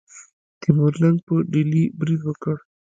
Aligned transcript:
تیمور 0.61 0.93
لنګ 1.01 1.17
په 1.27 1.33
ډیلي 1.51 1.83
برید 1.99 2.21
وکړ. 2.25 2.55